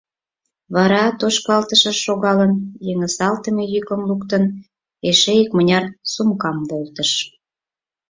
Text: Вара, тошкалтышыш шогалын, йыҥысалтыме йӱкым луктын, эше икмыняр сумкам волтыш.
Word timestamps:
Вара, 0.75 1.03
тошкалтышыш 1.19 1.97
шогалын, 2.05 2.53
йыҥысалтыме 2.85 3.63
йӱкым 3.73 4.01
луктын, 4.09 4.43
эше 5.09 5.31
икмыняр 5.43 5.85
сумкам 6.11 6.57
волтыш. 6.69 7.11